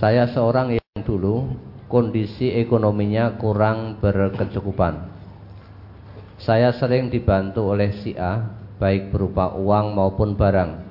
Saya 0.00 0.32
seorang 0.32 0.80
yang 0.80 1.04
dulu 1.04 1.52
kondisi 1.84 2.48
ekonominya 2.56 3.36
kurang 3.36 4.00
berkecukupan. 4.00 5.12
Saya 6.40 6.72
sering 6.72 7.12
dibantu 7.12 7.68
oleh 7.68 7.92
si 8.00 8.16
A, 8.16 8.48
baik 8.80 9.12
berupa 9.12 9.52
uang 9.52 9.92
maupun 9.92 10.40
barang. 10.40 10.88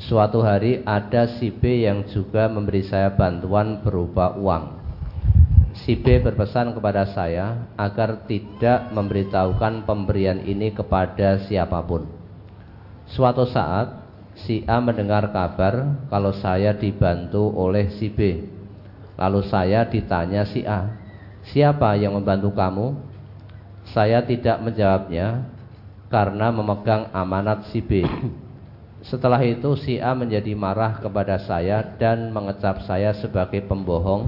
Suatu 0.00 0.40
hari 0.40 0.80
ada 0.88 1.28
si 1.36 1.52
B 1.52 1.84
yang 1.84 2.08
juga 2.08 2.48
memberi 2.48 2.88
saya 2.88 3.12
bantuan 3.12 3.84
berupa 3.84 4.32
uang. 4.32 4.80
Si 5.76 5.92
B 5.92 6.16
berpesan 6.16 6.72
kepada 6.72 7.04
saya 7.12 7.68
agar 7.76 8.24
tidak 8.24 8.96
memberitahukan 8.96 9.84
pemberian 9.84 10.40
ini 10.40 10.72
kepada 10.72 11.44
siapa 11.44 11.84
pun. 11.84 12.08
Suatu 13.12 13.44
saat, 13.44 14.05
si 14.44 14.60
A 14.68 14.76
mendengar 14.84 15.32
kabar 15.32 16.04
kalau 16.12 16.32
saya 16.36 16.76
dibantu 16.76 17.48
oleh 17.56 17.88
si 17.96 18.12
B. 18.12 18.44
Lalu 19.16 19.40
saya 19.48 19.88
ditanya 19.88 20.44
si 20.44 20.60
A, 20.68 20.92
"Siapa 21.48 21.96
yang 21.96 22.12
membantu 22.12 22.52
kamu?" 22.52 23.16
Saya 23.96 24.20
tidak 24.20 24.60
menjawabnya 24.60 25.46
karena 26.12 26.50
memegang 26.52 27.08
amanat 27.14 27.70
si 27.70 27.80
B. 27.80 28.04
Setelah 29.06 29.38
itu 29.46 29.78
si 29.78 30.02
A 30.02 30.12
menjadi 30.18 30.50
marah 30.58 30.98
kepada 30.98 31.38
saya 31.38 31.78
dan 31.94 32.34
mengecap 32.34 32.82
saya 32.82 33.14
sebagai 33.14 33.62
pembohong 33.62 34.26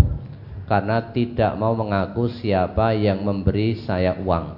karena 0.71 1.03
tidak 1.11 1.59
mau 1.59 1.75
mengaku 1.75 2.31
siapa 2.31 2.95
yang 2.95 3.25
memberi 3.27 3.83
saya 3.83 4.15
uang. 4.23 4.55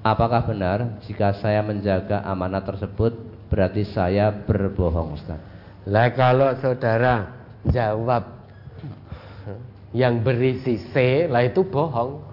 Apakah 0.00 0.46
benar 0.48 1.02
jika 1.04 1.36
saya 1.36 1.60
menjaga 1.60 2.24
amanat 2.24 2.64
tersebut 2.64 3.27
berarti 3.48 3.84
saya 3.88 4.30
berbohong 4.30 5.16
Ustaz? 5.16 5.40
Lah 5.88 6.12
kalau 6.12 6.52
saudara 6.60 7.32
jawab 7.68 8.38
yang 9.96 10.20
berisi 10.20 10.76
C 10.92 11.26
lah 11.26 11.48
itu 11.48 11.64
bohong. 11.64 12.24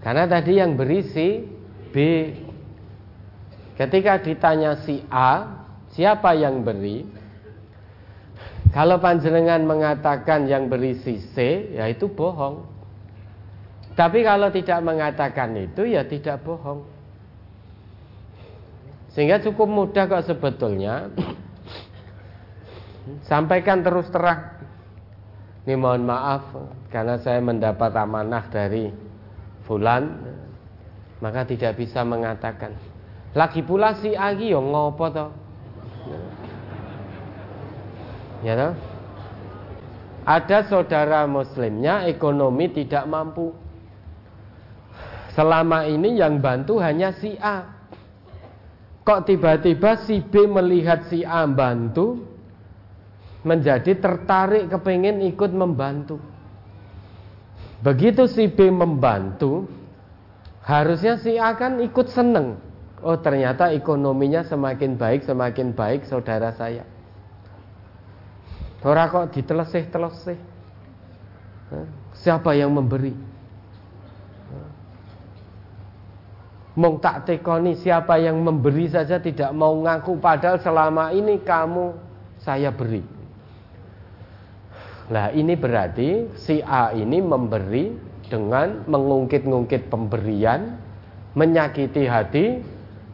Karena 0.00 0.24
tadi 0.28 0.60
yang 0.60 0.76
berisi 0.76 1.44
B. 1.92 1.96
Ketika 3.76 4.20
ditanya 4.20 4.76
si 4.84 5.00
A, 5.08 5.64
siapa 5.92 6.36
yang 6.36 6.60
beri? 6.60 7.04
Kalau 8.70 9.00
panjenengan 9.02 9.64
mengatakan 9.64 10.46
yang 10.46 10.68
berisi 10.68 11.18
C, 11.32 11.68
ya 11.74 11.88
itu 11.88 12.12
bohong. 12.12 12.64
Tapi 13.96 14.22
kalau 14.22 14.52
tidak 14.52 14.80
mengatakan 14.84 15.56
itu, 15.58 15.84
ya 15.90 16.06
tidak 16.06 16.44
bohong. 16.44 16.99
Sehingga 19.10 19.42
cukup 19.42 19.66
mudah 19.66 20.06
kok 20.06 20.26
sebetulnya. 20.26 21.10
Sampaikan 23.26 23.82
terus 23.82 24.06
terang. 24.14 24.60
Ini 25.66 25.74
mohon 25.76 26.06
maaf 26.06 26.56
karena 26.88 27.20
saya 27.20 27.42
mendapat 27.42 27.92
amanah 27.92 28.48
dari 28.48 28.88
fulan, 29.66 30.08
maka 31.20 31.44
tidak 31.44 31.76
bisa 31.76 32.00
mengatakan. 32.06 32.74
Lagi 33.36 33.62
pula 33.62 33.94
si 33.98 34.14
Agi 34.16 34.50
yang 34.50 34.72
ngopo 34.72 35.06
toh? 35.10 35.30
Ya 38.42 38.56
toh? 38.56 38.72
Ada 40.26 40.66
saudara 40.70 41.26
muslimnya 41.26 42.06
ekonomi 42.06 42.70
tidak 42.70 43.04
mampu. 43.10 43.54
Selama 45.34 45.86
ini 45.86 46.18
yang 46.18 46.42
bantu 46.42 46.82
hanya 46.82 47.14
si 47.18 47.38
A. 47.38 47.79
Kok 49.10 49.26
tiba-tiba 49.26 49.98
si 50.06 50.22
B 50.22 50.46
melihat 50.46 51.10
si 51.10 51.26
A 51.26 51.42
bantu 51.42 52.22
menjadi 53.42 53.98
tertarik 53.98 54.70
kepengen 54.70 55.18
ikut 55.26 55.50
membantu. 55.50 56.22
Begitu 57.82 58.30
si 58.30 58.46
B 58.46 58.70
membantu, 58.70 59.66
harusnya 60.62 61.18
si 61.18 61.34
A 61.42 61.58
kan 61.58 61.82
ikut 61.82 62.06
seneng. 62.06 62.62
Oh 63.02 63.18
ternyata 63.18 63.74
ekonominya 63.74 64.46
semakin 64.46 64.94
baik, 64.94 65.26
semakin 65.26 65.74
baik 65.74 66.06
saudara 66.06 66.54
saya. 66.54 66.86
Orang 68.86 69.10
kok 69.10 69.34
ditelesih-telesih. 69.34 70.38
Siapa 72.14 72.54
yang 72.54 72.70
memberi? 72.70 73.29
Mong 76.78 77.02
tak 77.02 77.26
tekoni 77.26 77.74
siapa 77.74 78.14
yang 78.22 78.38
memberi 78.46 78.86
saja 78.86 79.18
tidak 79.18 79.50
mau 79.50 79.74
ngaku 79.82 80.22
padahal 80.22 80.62
selama 80.62 81.10
ini 81.10 81.42
kamu 81.42 81.90
saya 82.38 82.70
beri. 82.70 83.02
Nah 85.10 85.34
ini 85.34 85.58
berarti 85.58 86.30
si 86.38 86.62
A 86.62 86.94
ini 86.94 87.18
memberi 87.18 87.90
dengan 88.30 88.86
mengungkit-ungkit 88.86 89.90
pemberian, 89.90 90.78
menyakiti 91.34 92.06
hati 92.06 92.62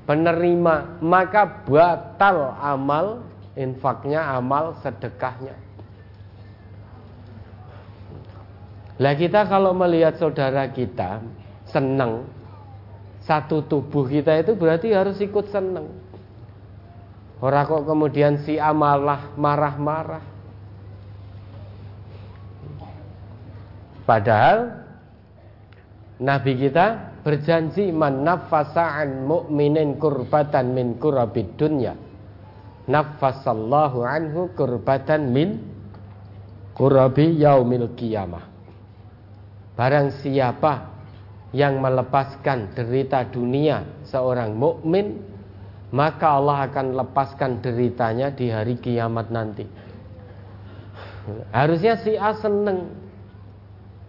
penerima, 0.05 1.01
maka 1.01 1.65
batal 1.65 2.53
amal 2.61 3.25
infaknya, 3.57 4.37
amal 4.37 4.77
sedekahnya. 4.85 5.57
Lah 9.01 9.17
kita 9.17 9.49
kalau 9.49 9.73
melihat 9.73 10.21
saudara 10.21 10.69
kita 10.69 11.25
senang 11.69 12.29
satu 13.27 13.67
tubuh 13.67 14.07
kita 14.07 14.39
itu 14.39 14.55
berarti 14.55 14.95
harus 14.95 15.19
ikut 15.19 15.51
senang. 15.51 15.91
Orang 17.43 17.69
kok 17.69 17.85
kemudian 17.85 18.41
si 18.47 18.57
amalah 18.57 19.35
marah-marah. 19.37 20.25
Padahal 24.07 24.87
Nabi 26.17 26.53
kita 26.57 27.19
berjanji 27.27 27.93
man 27.93 28.25
nafasa 28.25 29.03
an 29.03 29.27
mu'minin 29.27 29.99
kurbatan 30.01 30.73
min 30.73 30.97
kurabid 30.97 31.59
dunya 31.59 31.93
nafasallahu 32.87 34.07
anhu 34.07 34.55
kurbatan 34.55 35.35
min 35.35 35.61
kurabi 36.73 37.37
yaumil 37.37 37.93
qiyamah. 37.99 38.47
Barang 39.77 40.15
siapa 40.25 40.96
yang 41.57 41.81
melepaskan 41.81 42.77
derita 42.77 43.25
dunia 43.33 44.05
seorang 44.05 44.53
mukmin, 44.53 45.17
maka 45.89 46.37
Allah 46.37 46.69
akan 46.69 46.93
lepaskan 46.93 47.65
deritanya 47.65 48.29
di 48.29 48.53
hari 48.53 48.77
kiamat 48.77 49.33
nanti. 49.33 49.65
Harusnya 51.57 51.97
si 52.05 52.13
A 52.15 52.37
seneng 52.37 52.93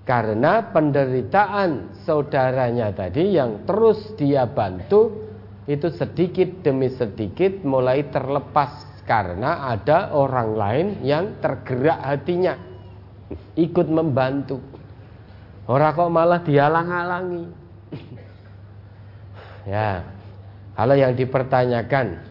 karena 0.04 0.76
penderitaan 0.76 1.98
saudaranya 2.04 2.92
tadi 2.92 3.40
yang 3.40 3.64
terus 3.64 4.12
dia 4.20 4.44
bantu 4.44 5.26
itu 5.68 5.88
sedikit 5.92 6.64
demi 6.64 6.92
sedikit 6.92 7.64
mulai 7.64 8.08
terlepas 8.12 9.02
karena 9.08 9.72
ada 9.72 10.12
orang 10.12 10.50
lain 10.56 10.88
yang 11.04 11.40
tergerak 11.40 12.00
hatinya 12.04 12.60
ikut 13.56 13.88
membantu. 13.88 14.77
Orang 15.68 15.92
kok 16.00 16.08
malah 16.08 16.40
dihalang-halangi. 16.48 17.44
ya, 19.68 20.00
kalau 20.80 20.96
yang 20.96 21.12
dipertanyakan 21.12 22.24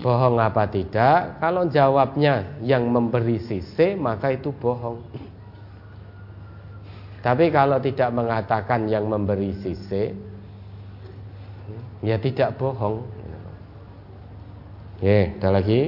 bohong 0.00 0.40
apa 0.40 0.64
tidak, 0.72 1.36
kalau 1.44 1.68
jawabnya 1.68 2.56
yang 2.64 2.88
memberi 2.88 3.36
sisi 3.36 3.94
maka 4.00 4.32
itu 4.32 4.48
bohong. 4.48 5.04
Tapi 7.22 7.54
kalau 7.54 7.78
tidak 7.78 8.10
mengatakan 8.10 8.90
yang 8.90 9.06
memberi 9.06 9.54
sisi 9.62 10.10
ya 12.02 12.18
tidak 12.18 12.58
bohong. 12.58 13.06
Ya, 15.02 15.34
ada 15.38 15.58
lagi. 15.58 15.80